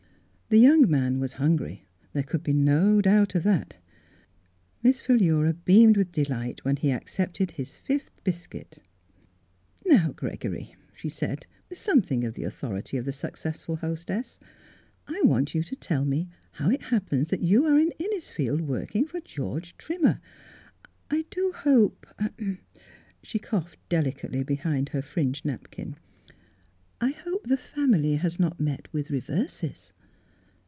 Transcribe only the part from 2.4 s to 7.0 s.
be no doubt of that. Miss Philura beamed with delight when he